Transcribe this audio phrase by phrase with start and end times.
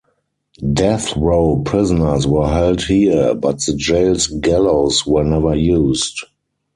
[0.73, 6.25] Death row prisoners were held here, but the jail's gallows were never used.